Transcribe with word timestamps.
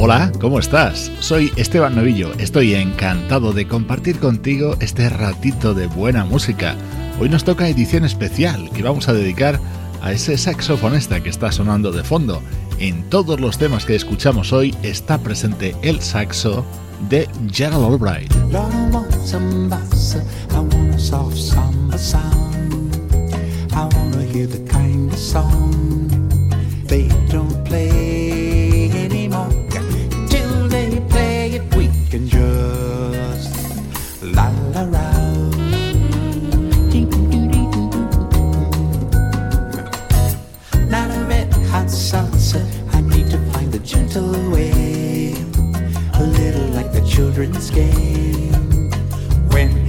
Hola, 0.00 0.30
¿cómo 0.40 0.60
estás? 0.60 1.10
Soy 1.18 1.50
Esteban 1.56 1.96
Novillo. 1.96 2.32
Estoy 2.38 2.76
encantado 2.76 3.52
de 3.52 3.66
compartir 3.66 4.20
contigo 4.20 4.76
este 4.78 5.08
ratito 5.08 5.74
de 5.74 5.88
buena 5.88 6.24
música. 6.24 6.76
Hoy 7.18 7.28
nos 7.28 7.42
toca 7.42 7.68
edición 7.68 8.04
especial 8.04 8.70
que 8.70 8.84
vamos 8.84 9.08
a 9.08 9.12
dedicar 9.12 9.58
a 10.00 10.12
ese 10.12 10.38
saxofonista 10.38 11.20
que 11.20 11.30
está 11.30 11.50
sonando 11.50 11.90
de 11.90 12.04
fondo. 12.04 12.40
En 12.78 13.10
todos 13.10 13.40
los 13.40 13.58
temas 13.58 13.84
que 13.84 13.96
escuchamos 13.96 14.52
hoy 14.52 14.72
está 14.84 15.18
presente 15.18 15.74
el 15.82 16.00
saxo 16.00 16.64
de 17.10 17.28
Gerald 17.50 17.84
Albright. 17.84 18.32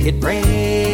It 0.10 0.24
rains. 0.24 0.89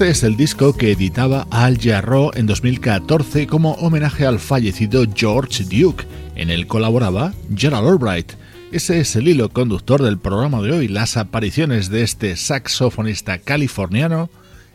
Este 0.00 0.12
es 0.12 0.22
el 0.22 0.34
disco 0.34 0.72
que 0.72 0.92
editaba 0.92 1.46
Al 1.50 1.78
Jarreau 1.78 2.30
en 2.32 2.46
2014 2.46 3.46
como 3.46 3.72
homenaje 3.72 4.24
al 4.24 4.38
fallecido 4.38 5.04
George 5.14 5.64
Duke. 5.64 6.06
En 6.36 6.48
él 6.48 6.66
colaboraba 6.66 7.34
Gerald 7.54 7.86
Albright. 7.86 8.32
Ese 8.72 9.00
es 9.00 9.14
el 9.16 9.28
hilo 9.28 9.50
conductor 9.50 10.00
del 10.00 10.16
programa 10.16 10.62
de 10.62 10.72
hoy, 10.72 10.88
las 10.88 11.18
apariciones 11.18 11.90
de 11.90 12.00
este 12.02 12.36
saxofonista 12.36 13.40
californiano 13.40 14.30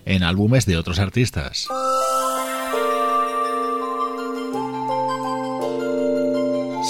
en 0.05 0.21
álbumes 0.21 0.67
de 0.67 0.77
otros 0.77 0.99
artistas. 0.99 1.67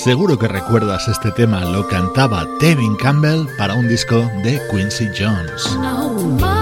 Seguro 0.04 0.38
que 0.38 0.50
recuerdas 0.50 1.08
este 1.08 1.32
tema, 1.32 1.64
lo 1.64 1.88
cantaba 1.88 2.46
Tevin 2.60 2.98
Campbell 2.98 3.48
para 3.58 3.76
un 3.76 3.88
disco 3.88 4.30
de 4.44 4.60
Quincy 4.70 5.08
Jones. 5.18 6.55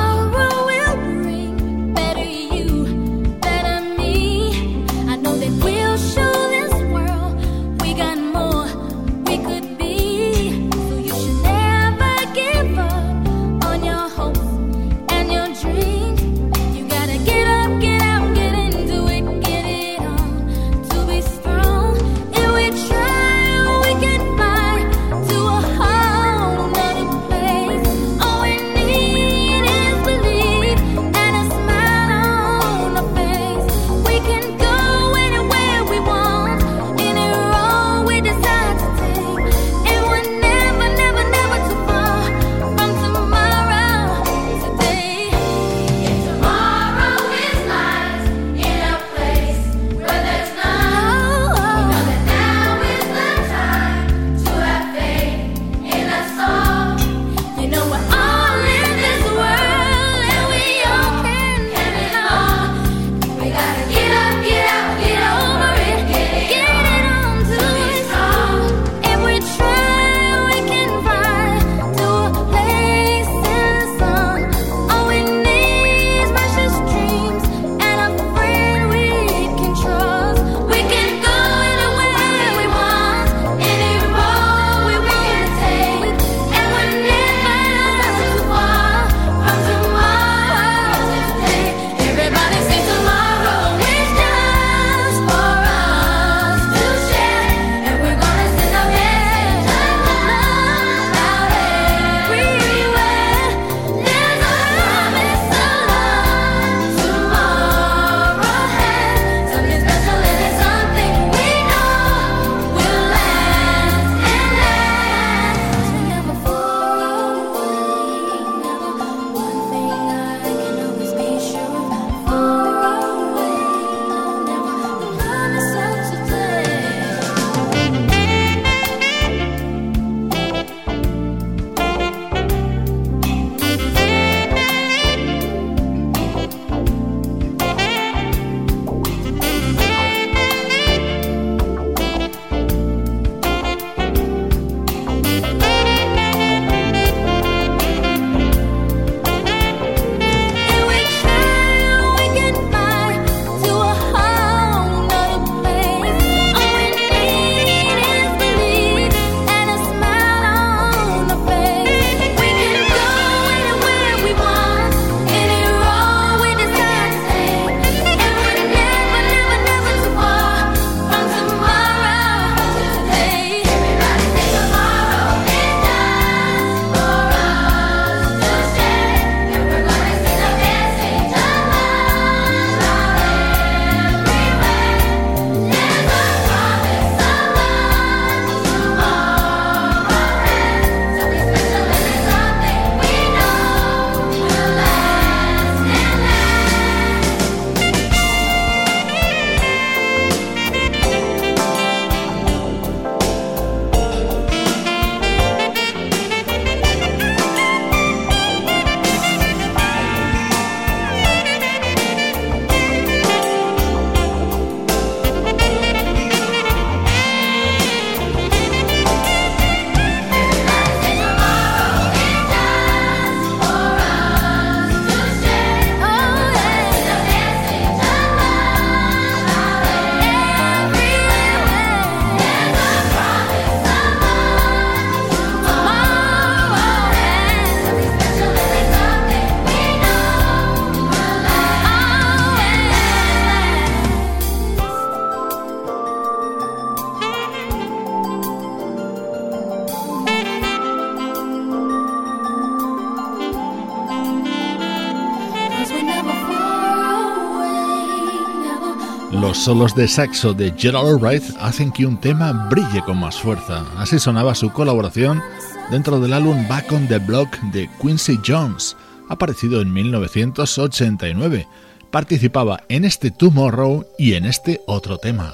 Solos 259.64 259.96
de 259.96 260.10
saxo 260.10 260.54
de 260.54 260.74
Gerald 260.78 261.08
Albright 261.08 261.44
hacen 261.62 261.90
que 261.90 262.06
un 262.06 262.20
tema 262.20 262.68
brille 262.70 263.02
con 263.06 263.18
más 263.18 263.40
fuerza. 263.40 263.86
Así 263.98 264.20
sonaba 264.20 264.56
su 264.56 264.74
colaboración 264.74 265.42
dentro 265.90 266.20
del 266.20 266.34
álbum 266.34 266.68
Back 266.68 266.92
on 266.92 267.08
the 267.08 267.18
Block 267.20 267.58
de 267.72 267.90
Quincy 268.02 268.38
Jones. 268.46 268.98
aparecido 269.30 269.80
en 269.80 269.94
1989. 269.94 271.66
Participaba 272.12 272.82
en 272.90 273.06
este 273.06 273.32
Tomorrow 273.32 274.06
y 274.18 274.34
en 274.34 274.46
este 274.46 274.82
otro 274.86 275.18
tema. 275.18 275.54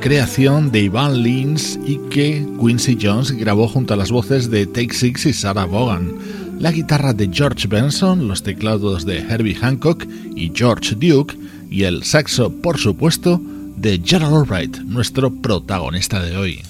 Creación 0.00 0.72
de 0.72 0.80
Ivan 0.80 1.22
Lins 1.22 1.78
y 1.86 1.98
que 2.10 2.44
Quincy 2.60 2.98
Jones 3.00 3.30
grabó 3.30 3.68
junto 3.68 3.94
a 3.94 3.96
las 3.96 4.10
voces 4.10 4.50
de 4.50 4.66
Take 4.66 4.92
Six 4.92 5.26
y 5.26 5.32
Sarah 5.32 5.64
Vaughan. 5.64 6.12
la 6.58 6.72
guitarra 6.72 7.12
de 7.12 7.30
George 7.32 7.68
Benson, 7.68 8.26
los 8.26 8.42
teclados 8.42 9.04
de 9.06 9.18
Herbie 9.18 9.54
Hancock 9.54 10.06
y 10.34 10.50
George 10.52 10.96
Duke 10.96 11.36
y 11.70 11.84
el 11.84 12.02
saxo, 12.02 12.50
por 12.50 12.78
supuesto, 12.78 13.40
de 13.76 14.02
Gerald 14.04 14.34
Albright, 14.34 14.78
nuestro 14.78 15.30
protagonista 15.32 16.20
de 16.20 16.36
hoy. 16.36 16.62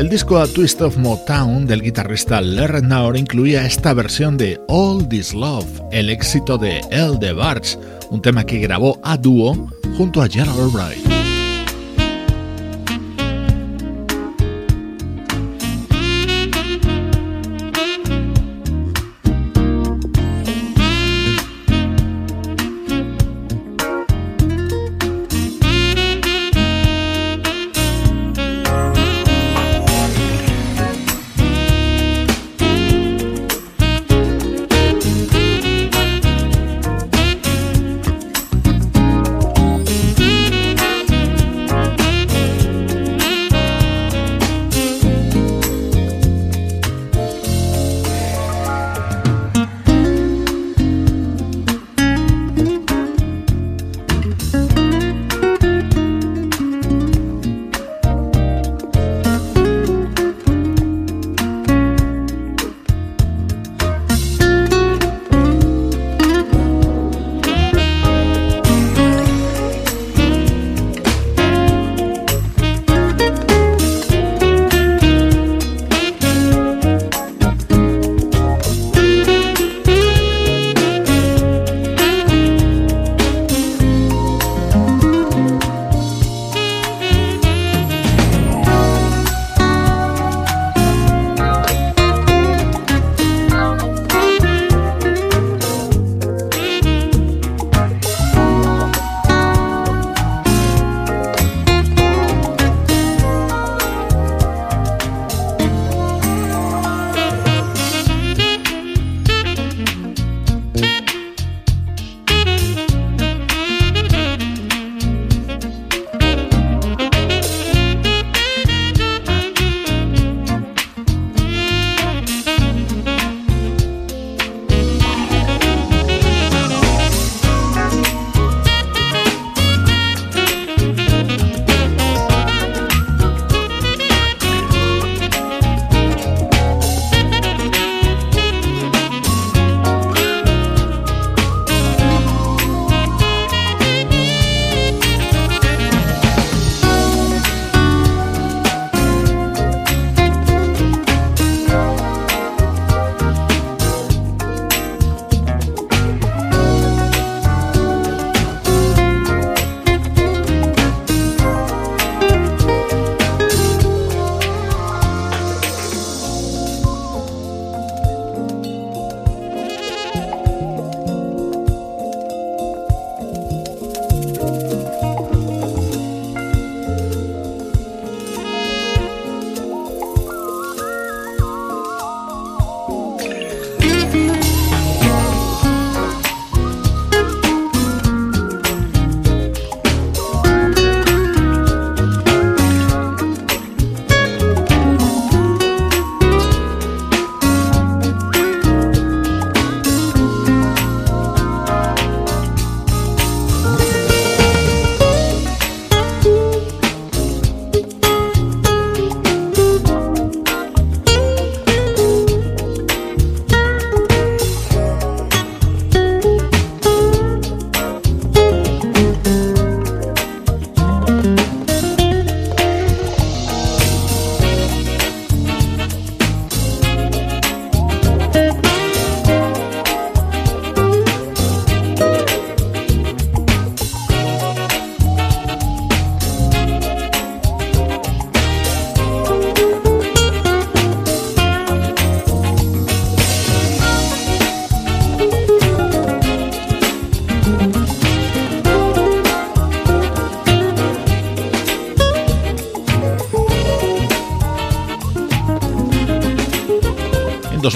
El 0.00 0.08
disco 0.08 0.38
A 0.38 0.46
Twist 0.46 0.80
of 0.80 0.96
Motown 0.96 1.66
del 1.66 1.82
guitarrista 1.82 2.40
Larry 2.40 2.80
Naur 2.80 3.18
incluía 3.18 3.66
esta 3.66 3.92
versión 3.92 4.38
de 4.38 4.58
All 4.66 5.06
This 5.06 5.34
Love, 5.34 5.66
el 5.92 6.08
éxito 6.08 6.56
de 6.56 6.80
El 6.90 7.18
de 7.18 7.34
Barge, 7.34 7.76
un 8.08 8.22
tema 8.22 8.44
que 8.44 8.60
grabó 8.60 8.98
a 9.02 9.18
dúo 9.18 9.68
junto 9.98 10.22
a 10.22 10.26
Gerald 10.26 10.58
Albright. 10.58 11.09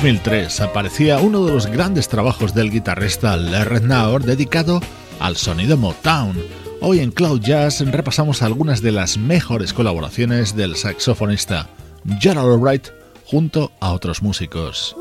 2003 0.04 0.60
aparecía 0.60 1.16
uno 1.18 1.46
de 1.46 1.52
los 1.54 1.66
grandes 1.66 2.08
trabajos 2.08 2.54
del 2.54 2.70
guitarrista 2.70 3.38
Larry 3.38 3.80
Naur 3.80 4.22
dedicado 4.22 4.82
al 5.18 5.38
sonido 5.38 5.78
Motown. 5.78 6.36
Hoy 6.82 6.98
en 6.98 7.10
Cloud 7.10 7.40
Jazz 7.40 7.80
repasamos 7.90 8.42
algunas 8.42 8.82
de 8.82 8.92
las 8.92 9.16
mejores 9.16 9.72
colaboraciones 9.72 10.54
del 10.54 10.76
saxofonista 10.76 11.70
Gerald 12.20 12.52
Albright 12.52 12.88
junto 13.24 13.72
a 13.80 13.94
otros 13.94 14.20
músicos. 14.20 14.94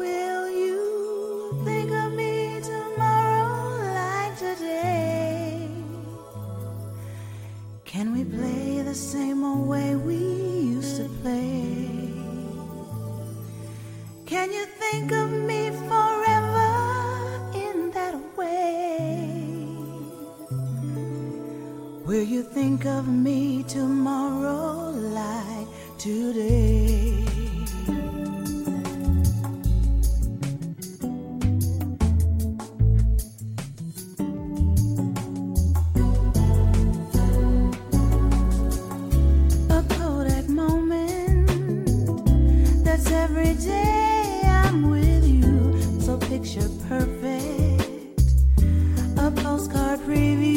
previous 50.05 50.52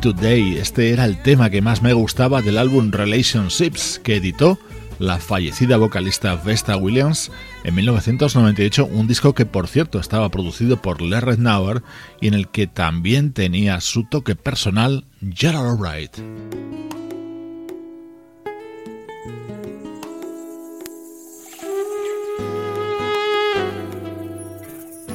Today. 0.00 0.58
Este 0.58 0.90
era 0.92 1.04
el 1.04 1.22
tema 1.22 1.50
que 1.50 1.62
más 1.62 1.82
me 1.82 1.92
gustaba 1.92 2.42
del 2.42 2.58
álbum 2.58 2.90
Relationships 2.90 4.00
que 4.02 4.16
editó 4.16 4.58
la 4.98 5.18
fallecida 5.18 5.76
vocalista 5.76 6.34
Vesta 6.36 6.76
Williams 6.76 7.30
en 7.64 7.74
1998, 7.74 8.86
un 8.86 9.06
disco 9.06 9.34
que 9.34 9.46
por 9.46 9.68
cierto 9.68 10.00
estaba 10.00 10.28
producido 10.30 10.80
por 10.80 11.02
Larry 11.02 11.36
Nauer 11.38 11.82
y 12.20 12.28
en 12.28 12.34
el 12.34 12.48
que 12.48 12.66
también 12.66 13.32
tenía 13.32 13.80
su 13.80 14.04
toque 14.04 14.34
personal 14.34 15.04
Gerald 15.34 15.80
Wright. 15.80 16.77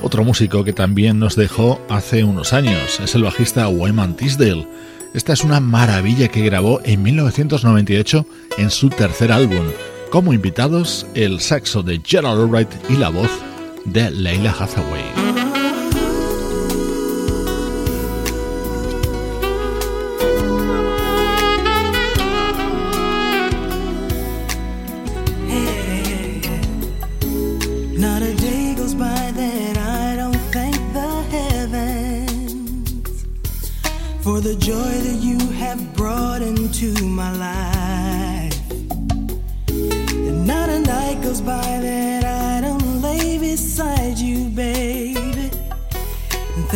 Otro 0.03 0.25
músico 0.25 0.65
que 0.65 0.73
también 0.73 1.17
nos 1.17 1.37
dejó 1.37 1.79
hace 1.89 2.25
unos 2.25 2.51
años 2.51 2.99
es 2.99 3.15
el 3.15 3.23
bajista 3.23 3.69
Wyman 3.69 4.17
Tisdale. 4.17 4.67
Esta 5.13 5.31
es 5.31 5.45
una 5.45 5.61
maravilla 5.61 6.27
que 6.27 6.43
grabó 6.43 6.81
en 6.83 7.01
1998 7.03 8.25
en 8.57 8.69
su 8.69 8.89
tercer 8.89 9.31
álbum. 9.31 9.65
Como 10.11 10.33
invitados, 10.33 11.07
el 11.15 11.39
saxo 11.39 11.83
de 11.83 12.01
Gerald 12.03 12.41
Albright 12.41 12.69
y 12.89 12.97
la 12.97 13.09
voz 13.09 13.31
de 13.85 14.11
Leila 14.11 14.51
Hathaway. 14.51 15.22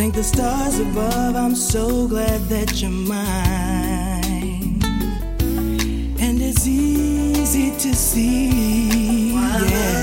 The 0.06 0.22
stars 0.22 0.78
above, 0.78 1.34
I'm 1.34 1.56
so 1.56 2.06
glad 2.06 2.40
that 2.42 2.80
you're 2.80 2.88
mine. 2.88 4.80
And 6.20 6.40
it's 6.40 6.68
easy 6.68 7.72
to 7.72 7.94
see. 7.96 9.32
Yeah. 9.32 9.98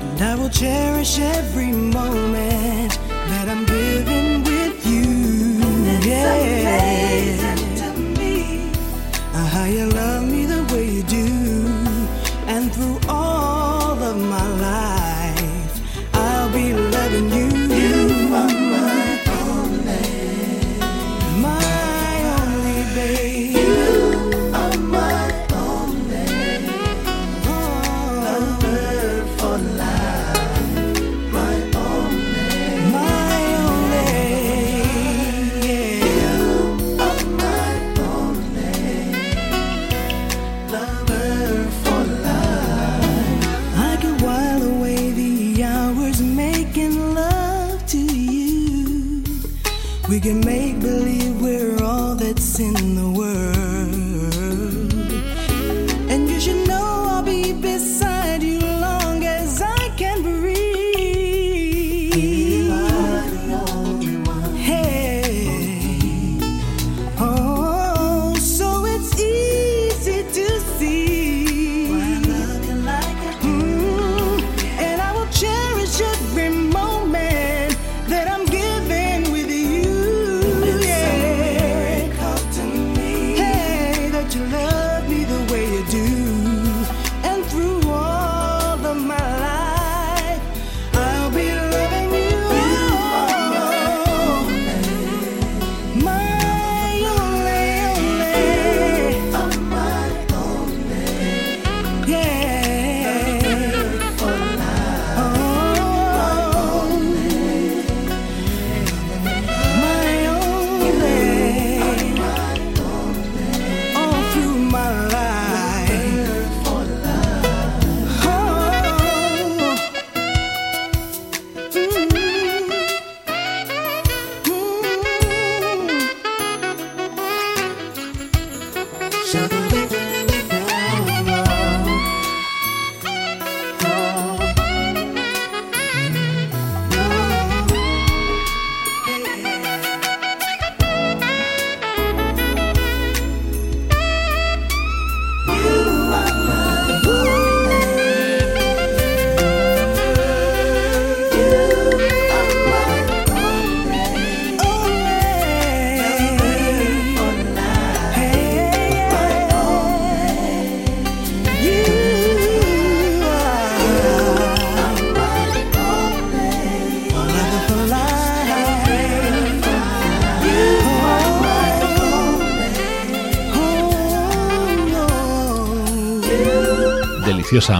And 0.00 0.22
I 0.22 0.36
will 0.36 0.50
cherish 0.50 1.18
every 1.18 1.72
moment 1.72 2.96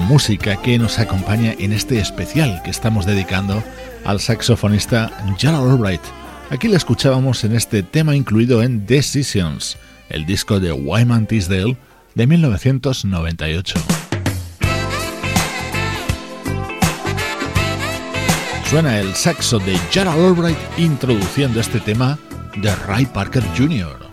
música 0.01 0.63
que 0.63 0.79
nos 0.79 1.01
acompaña 1.01 1.53
en 1.59 1.73
este 1.73 1.99
especial 1.99 2.63
que 2.63 2.71
estamos 2.71 3.07
dedicando 3.07 3.61
al 4.05 4.21
saxofonista 4.21 5.11
Gerald 5.37 5.69
Albright. 5.69 6.01
Aquí 6.51 6.69
le 6.69 6.77
escuchábamos 6.77 7.43
en 7.43 7.57
este 7.57 7.83
tema 7.83 8.15
incluido 8.15 8.63
en 8.63 8.87
Decisions, 8.87 9.77
el 10.11 10.27
disco 10.27 10.61
de 10.61 10.71
Wyman 10.71 11.27
Tisdale 11.27 11.77
de 12.15 12.27
1998. 12.27 13.75
Suena 18.71 19.01
el 19.01 19.13
saxo 19.17 19.59
de 19.59 19.77
Gerald 19.91 20.25
Albright 20.25 20.59
introduciendo 20.79 21.59
este 21.59 21.81
tema 21.81 22.17
de 22.55 22.73
Ray 22.77 23.07
Parker 23.07 23.43
Jr. 23.59 24.04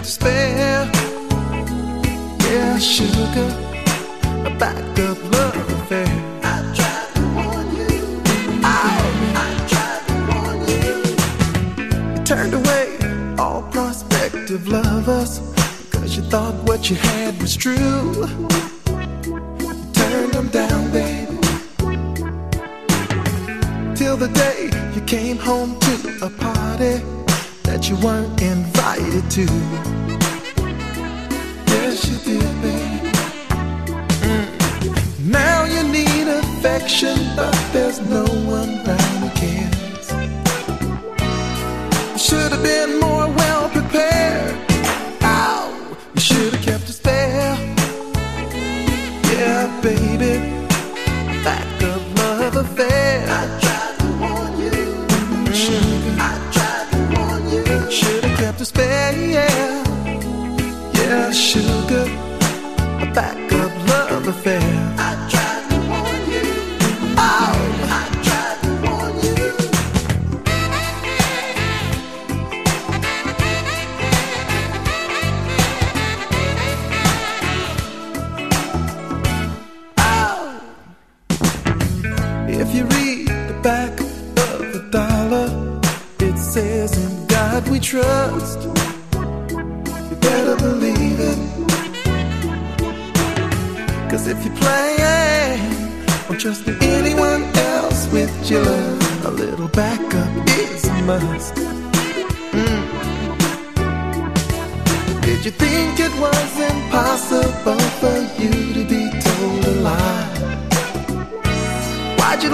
a 0.00 0.04
spare. 0.04 0.90
Yeah, 2.44 2.78
sugar, 2.78 3.50
a 4.46 4.50
backup 4.58 5.18
love 5.32 5.70
affair. 5.78 6.08
I 6.42 6.56
tried 6.78 7.10
to 7.16 7.22
warn 7.36 7.68
you. 7.76 7.96
I 8.64 8.74
tried 9.72 10.02
to 10.08 10.14
warn 10.30 10.58
you. 10.72 10.88
You 12.16 12.20
turned 12.24 12.54
away 12.54 12.86
all 13.38 13.62
prospective 13.70 14.66
lovers 14.68 15.40
because 15.90 16.16
you 16.16 16.22
thought 16.22 16.54
what 16.68 16.88
you 16.88 16.96
had 16.96 17.40
was 17.40 17.54
true. 17.56 17.99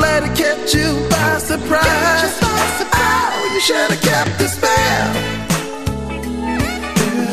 Let 0.07 0.23
it 0.29 0.35
catch 0.43 0.75
you 0.75 0.91
by 1.11 1.39
surprise? 1.39 2.33
Oh, 2.99 3.51
you 3.55 3.61
should 3.61 3.91
have 3.91 4.03
kept 4.03 4.39
the 4.39 4.49
spell 4.49 5.37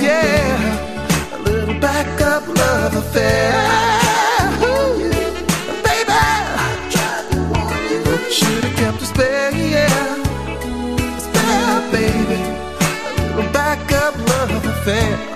yeah, 0.04 1.36
a 1.36 1.40
little 1.40 1.80
backup 1.80 2.46
love 2.48 2.96
affair. 2.96 3.54
Ooh, 4.68 5.10
baby, 5.88 6.12
I 6.12 6.70
tried 6.94 7.26
to 7.32 7.40
warn 7.52 7.84
you. 7.92 8.32
Should 8.32 8.64
have 8.66 8.76
kept 8.76 9.02
spare, 9.02 9.52
yeah, 9.56 10.14
spare, 11.26 11.92
baby, 11.92 12.40
a 13.08 13.38
little 13.38 13.52
backup 13.54 14.16
love 14.30 14.66
affair. 14.66 15.33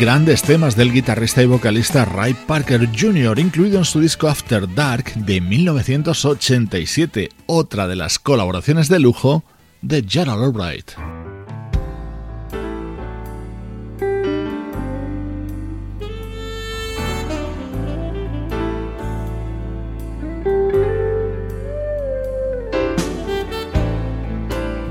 Grandes 0.00 0.42
temas 0.42 0.76
del 0.76 0.94
guitarrista 0.94 1.42
y 1.42 1.46
vocalista 1.46 2.06
Ray 2.06 2.32
Parker 2.32 2.88
Jr., 2.98 3.38
incluido 3.38 3.76
en 3.76 3.84
su 3.84 4.00
disco 4.00 4.28
After 4.28 4.66
Dark 4.74 5.12
de 5.14 5.42
1987, 5.42 7.28
otra 7.44 7.86
de 7.86 7.96
las 7.96 8.18
colaboraciones 8.18 8.88
de 8.88 8.98
lujo 8.98 9.44
de 9.82 10.02
Gerald 10.08 10.42
Albright. 10.42 10.92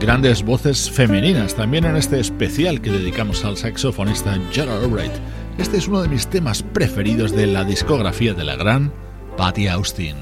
Grandes 0.09 0.43
voces 0.43 0.89
femeninas 0.89 1.53
también 1.53 1.85
en 1.85 1.95
este 1.95 2.19
especial 2.19 2.81
que 2.81 2.89
dedicamos 2.89 3.45
al 3.45 3.57
saxofonista 3.57 4.39
Gerald 4.51 4.83
Albright. 4.83 5.11
Este 5.59 5.77
es 5.77 5.87
uno 5.87 6.01
de 6.01 6.07
mis 6.07 6.25
temas 6.25 6.63
preferidos 6.63 7.31
de 7.31 7.45
la 7.45 7.63
discografía 7.63 8.33
de 8.33 8.43
la 8.43 8.55
gran 8.55 8.91
Patty 9.37 9.67
Austin. 9.67 10.15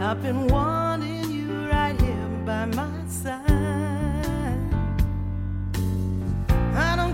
I've 0.00 0.22
been 0.22 0.46
wanting 0.46 1.30
you 1.30 1.68
right 1.68 2.00
here 2.00 2.28
by 2.46 2.64
my 2.66 2.95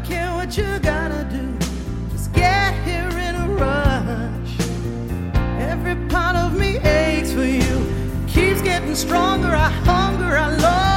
care 0.05 0.33
what 0.35 0.57
you 0.57 0.79
gotta 0.81 1.25
do, 1.31 1.57
just 2.11 2.33
get 2.33 2.75
here 2.85 3.09
in 3.19 3.35
a 3.35 3.49
rush. 3.55 4.53
Every 5.61 5.97
part 6.09 6.37
of 6.37 6.59
me 6.59 6.79
aches 6.79 7.33
for 7.33 7.45
you, 7.45 7.87
keeps 8.27 8.63
getting 8.63 8.95
stronger. 8.95 9.49
I 9.49 9.71
hunger, 9.85 10.37
I 10.37 10.57
love. 10.57 10.92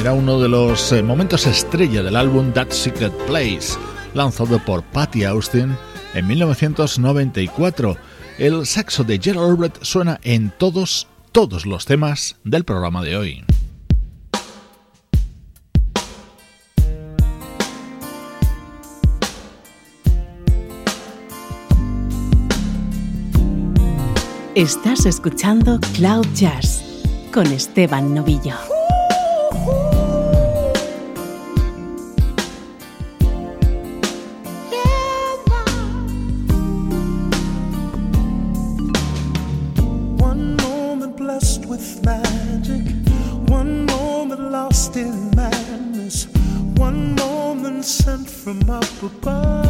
Era 0.00 0.12
uno 0.12 0.38
de 0.38 0.48
los 0.48 0.92
eh, 0.92 1.02
momentos 1.02 1.46
estrella 1.46 2.02
del 2.02 2.14
álbum 2.14 2.52
That 2.52 2.70
Secret 2.70 3.12
Place, 3.26 3.76
lanzado 4.14 4.64
por 4.64 4.82
Patty 4.84 5.24
Austin 5.24 5.76
en 6.14 6.26
1994. 6.26 7.96
El 8.38 8.64
saxo 8.64 9.02
de 9.02 9.18
Gerald 9.18 9.50
Albright 9.50 9.82
suena 9.82 10.20
en 10.22 10.52
todos, 10.56 11.08
todos 11.32 11.66
los 11.66 11.84
temas 11.84 12.36
del 12.44 12.64
programa 12.64 13.02
de 13.02 13.16
hoy. 13.16 13.44
Estás 24.54 25.06
escuchando 25.06 25.80
Cloud 25.94 26.26
Jazz 26.34 26.84
con 27.32 27.46
Esteban 27.46 28.14
Novillo. 28.14 28.67
sent 47.88 48.28
from 48.28 48.68
up 48.68 49.02
above. 49.02 49.67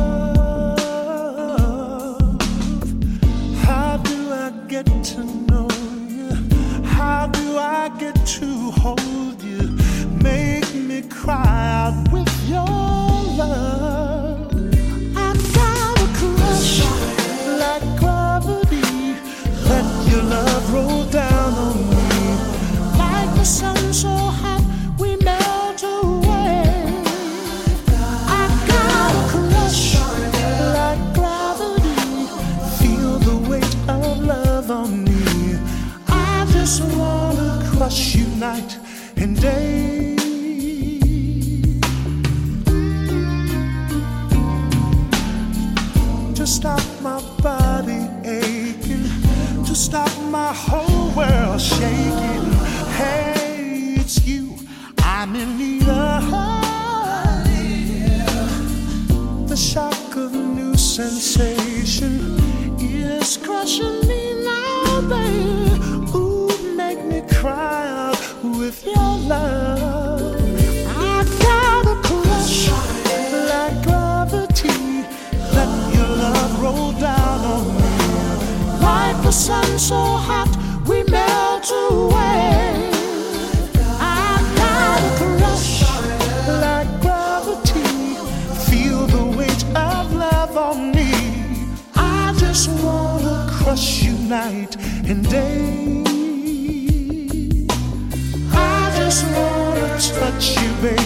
just 99.09 99.25
wanna 99.35 99.89
touch 100.21 100.61
you, 100.61 100.71
baby. 100.83 101.01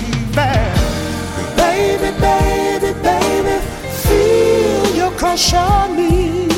Baby, 1.55 2.11
baby, 2.19 2.93
baby, 3.01 3.57
feel 4.03 4.97
your 4.97 5.13
crush 5.13 5.55
on 5.55 5.97
me. 5.97 6.49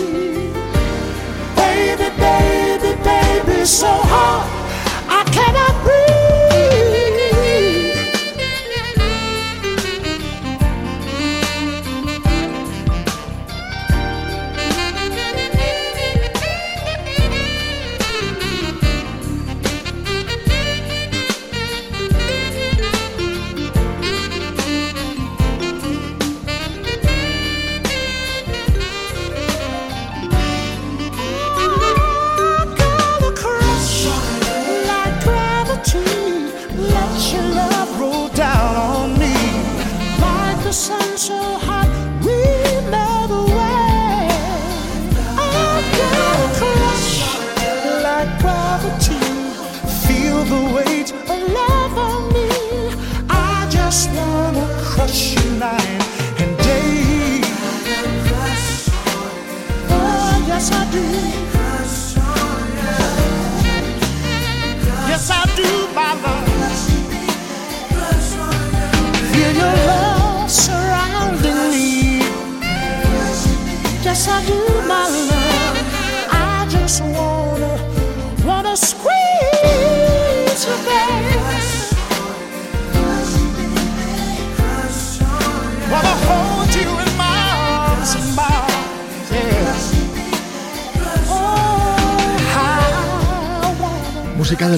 Baby, 1.55 2.09
baby, 2.17 2.93
baby, 3.05 3.65
so 3.67 4.04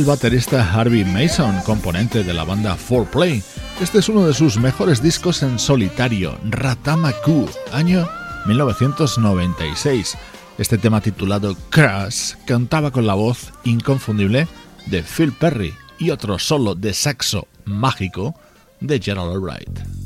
baterista 0.07 0.73
Harvey 0.73 1.05
Mason, 1.05 1.61
componente 1.65 2.23
de 2.23 2.33
la 2.33 2.45
banda 2.45 2.77
4Play. 2.77 3.43
Este 3.81 3.99
es 3.99 4.09
uno 4.09 4.27
de 4.27 4.33
sus 4.33 4.57
mejores 4.57 5.03
discos 5.03 5.43
en 5.43 5.59
solitario, 5.59 6.39
Ratama 6.49 7.13
Q, 7.13 7.49
año 7.73 8.09
1996. 8.47 10.17
Este 10.59 10.79
tema 10.79 11.01
titulado 11.01 11.57
Crash 11.71 12.35
cantaba 12.47 12.93
con 12.93 13.07
la 13.07 13.15
voz 13.15 13.53
inconfundible 13.65 14.47
de 14.87 15.03
Phil 15.03 15.33
Perry 15.33 15.75
y 15.99 16.11
otro 16.11 16.39
solo 16.39 16.75
de 16.75 16.95
saxo 16.95 17.49
mágico 17.65 18.35
de 18.81 19.01
Gerald 19.01 19.43
Wright. 19.43 20.06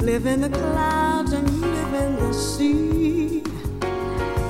Live 0.00 0.26
in 0.26 0.40
the 0.40 0.48
clouds 0.48 1.32
and 1.32 1.60
live 1.60 1.94
in 1.94 2.16
the 2.16 2.32
sea. 2.32 3.42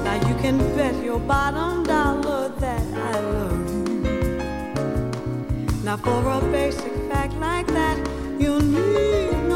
Now 0.05 0.15
you 0.29 0.35
can 0.37 0.59
bet 0.77 0.95
your 1.03 1.19
bottom 1.19 1.85
dollar 1.85 2.51
that 2.61 2.83
I 2.95 3.21
love 3.21 3.69
you. 3.89 4.03
Now 5.83 5.97
for 5.97 6.21
a 6.31 6.41
basic 6.53 6.93
fact 7.11 7.35
like 7.35 7.67
that, 7.69 7.99
you'll 8.39 8.61
need. 8.61 9.48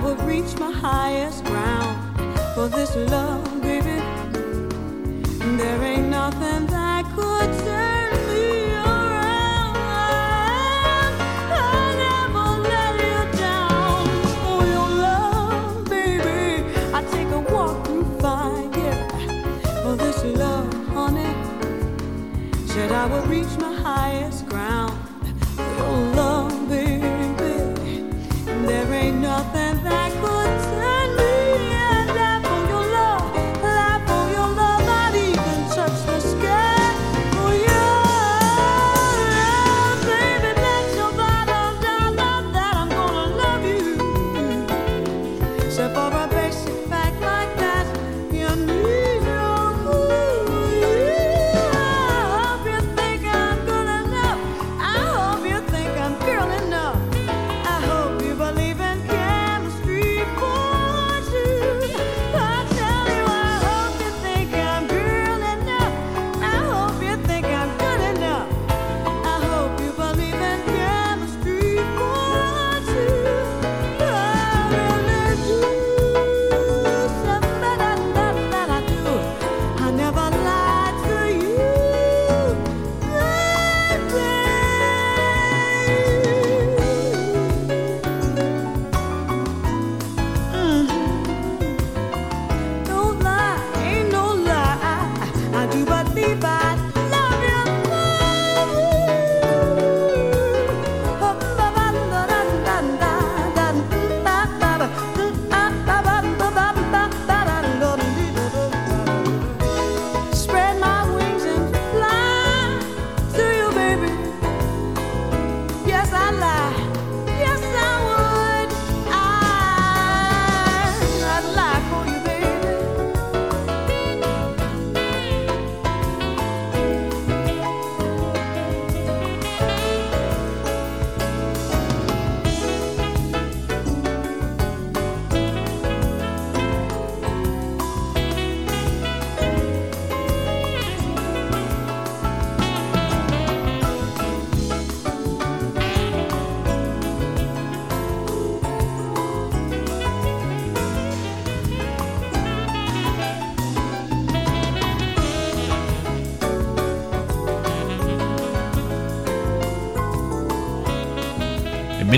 I 0.00 0.02
will 0.02 0.16
reach 0.24 0.58
my 0.58 0.72
highest 0.72 1.44
ground 1.44 2.16
for 2.54 2.68
this 2.68 2.96
love. 2.96 3.39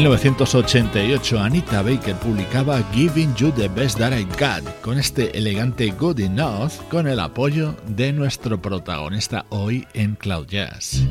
1988, 0.02 1.38
Anita 1.38 1.80
Baker 1.80 2.16
publicaba 2.16 2.82
Giving 2.92 3.32
You 3.36 3.52
the 3.52 3.68
Best 3.68 3.98
That 3.98 4.12
I 4.12 4.24
Got, 4.24 4.80
con 4.80 4.98
este 4.98 5.38
elegante 5.38 5.92
Good 5.92 6.18
Enough, 6.18 6.72
con 6.90 7.06
el 7.06 7.20
apoyo 7.20 7.76
de 7.86 8.12
nuestro 8.12 8.60
protagonista 8.60 9.46
hoy 9.50 9.86
en 9.94 10.16
Cloud 10.16 10.48
Jazz. 10.48 11.04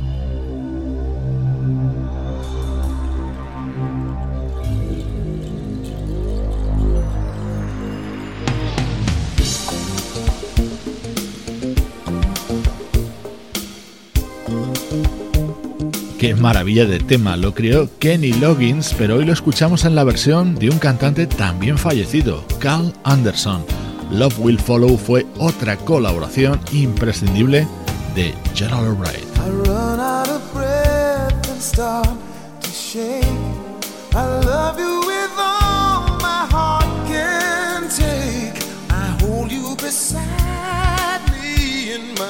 Qué 16.22 16.36
maravilla 16.36 16.86
de 16.86 17.00
tema, 17.00 17.36
lo 17.36 17.52
creó 17.52 17.90
Kenny 17.98 18.32
Loggins, 18.34 18.94
pero 18.96 19.16
hoy 19.16 19.24
lo 19.24 19.32
escuchamos 19.32 19.84
en 19.84 19.96
la 19.96 20.04
versión 20.04 20.54
de 20.54 20.70
un 20.70 20.78
cantante 20.78 21.26
también 21.26 21.76
fallecido, 21.76 22.44
Carl 22.60 22.92
Anderson. 23.02 23.64
Love 24.12 24.38
Will 24.38 24.60
Follow 24.60 24.96
fue 24.96 25.26
otra 25.38 25.76
colaboración 25.76 26.60
imprescindible 26.70 27.66
de 28.14 28.32
General 28.54 28.94
Wright. 28.94 29.32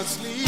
sleep. 0.02 0.41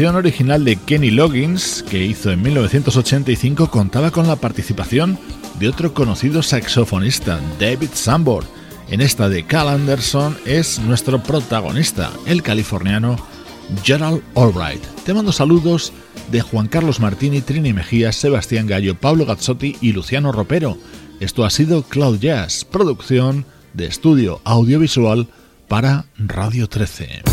Versión 0.00 0.16
original 0.16 0.64
de 0.64 0.76
Kenny 0.76 1.10
Loggins, 1.10 1.82
que 1.82 2.02
hizo 2.02 2.30
en 2.30 2.40
1985, 2.40 3.70
contaba 3.70 4.10
con 4.10 4.26
la 4.26 4.36
participación 4.36 5.18
de 5.58 5.68
otro 5.68 5.92
conocido 5.92 6.42
saxofonista, 6.42 7.38
David 7.58 7.90
Sambor. 7.92 8.44
En 8.88 9.02
esta 9.02 9.28
de 9.28 9.44
Cal 9.44 9.68
Anderson 9.68 10.38
es 10.46 10.78
nuestro 10.78 11.22
protagonista, 11.22 12.10
el 12.24 12.42
californiano 12.42 13.18
Gerald 13.82 14.22
Albright. 14.34 14.82
Te 15.04 15.12
mando 15.12 15.32
saludos 15.32 15.92
de 16.32 16.40
Juan 16.40 16.68
Carlos 16.68 16.98
Martini, 16.98 17.42
Trini 17.42 17.74
Mejía, 17.74 18.10
Sebastián 18.10 18.66
Gallo, 18.66 18.94
Pablo 18.94 19.26
Gazzotti 19.26 19.76
y 19.82 19.92
Luciano 19.92 20.32
Ropero. 20.32 20.78
Esto 21.20 21.44
ha 21.44 21.50
sido 21.50 21.82
Cloud 21.82 22.20
Jazz, 22.20 22.64
producción 22.64 23.44
de 23.74 23.84
estudio 23.84 24.40
audiovisual 24.44 25.28
para 25.68 26.06
Radio 26.16 26.68
13. 26.68 27.29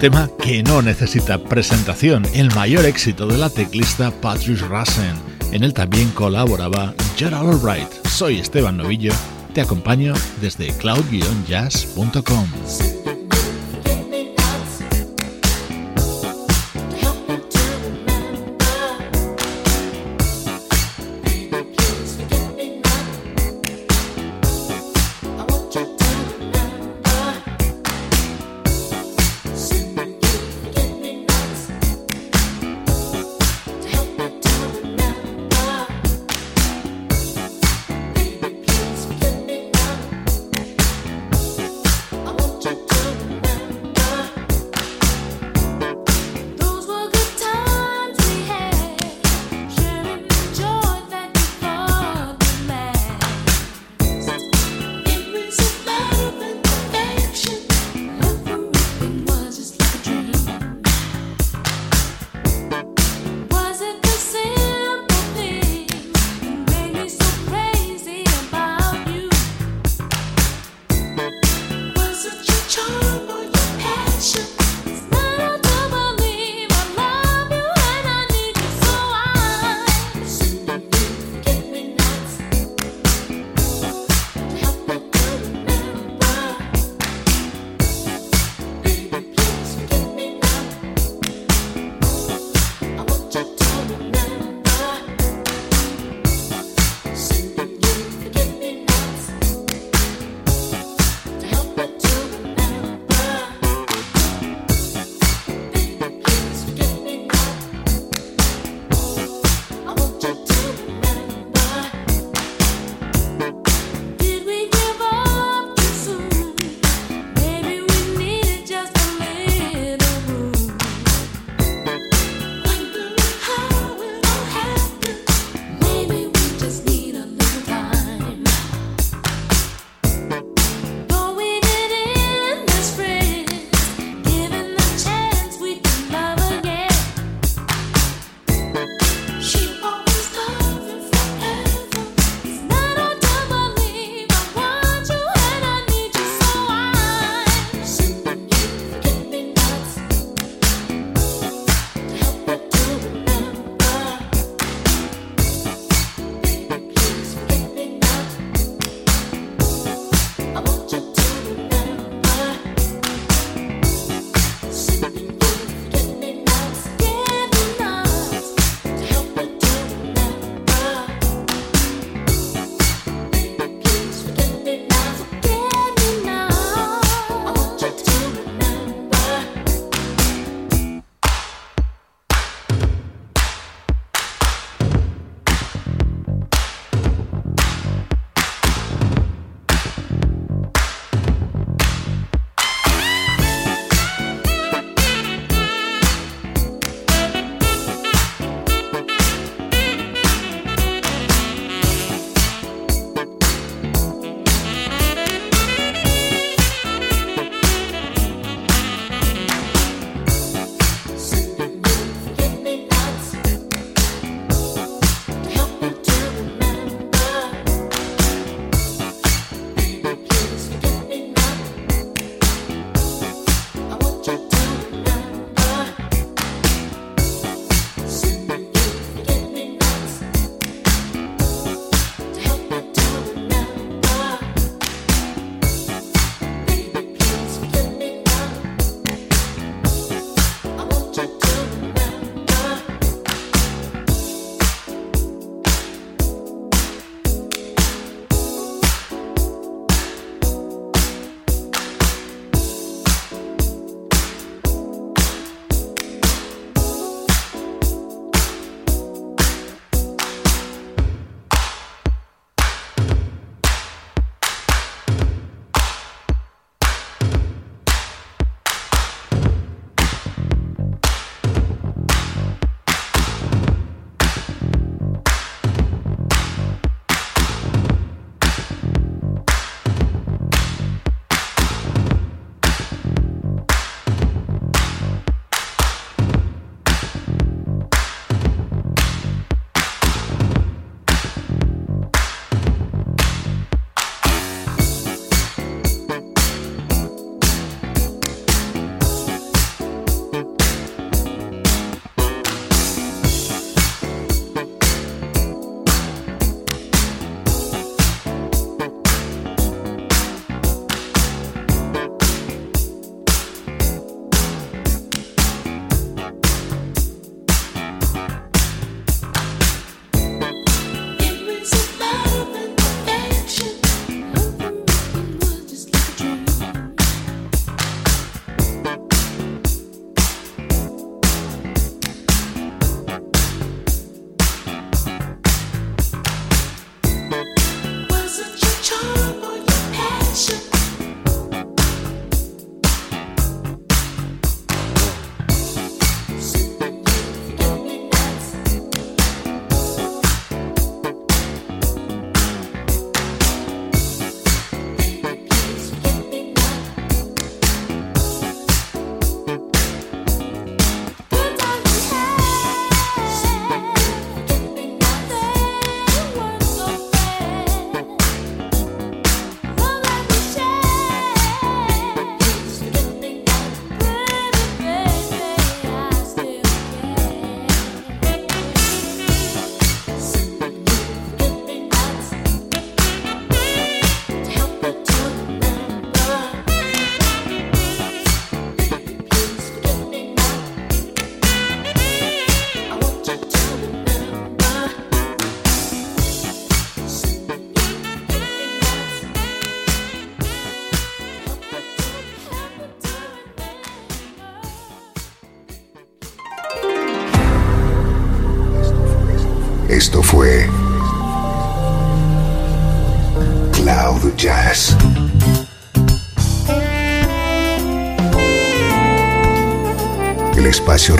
Tema 0.00 0.30
que 0.40 0.62
no 0.62 0.80
necesita 0.80 1.38
presentación, 1.38 2.24
el 2.32 2.54
mayor 2.54 2.84
éxito 2.84 3.26
de 3.26 3.36
la 3.36 3.50
teclista 3.50 4.12
Patrice 4.12 4.64
Rassen. 4.68 5.16
En 5.50 5.64
él 5.64 5.74
también 5.74 6.10
colaboraba 6.10 6.94
Gerald 7.16 7.50
Albright. 7.50 7.90
Soy 8.06 8.38
Esteban 8.38 8.76
Novillo, 8.76 9.12
te 9.54 9.60
acompaño 9.60 10.14
desde 10.40 10.68
cloud-jazz.com. 10.78 12.97